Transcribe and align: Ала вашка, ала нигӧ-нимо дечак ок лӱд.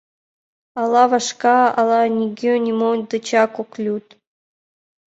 Ала 0.81 1.03
вашка, 1.11 1.57
ала 1.79 2.01
нигӧ-нимо 2.17 2.89
дечак 3.09 3.53
ок 3.61 3.71
лӱд. 3.83 4.07